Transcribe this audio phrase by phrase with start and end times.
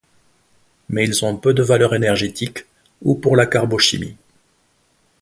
[0.89, 2.65] Mais ils ont peu de valeur énergétique
[3.03, 4.17] ou pour la carbochimie.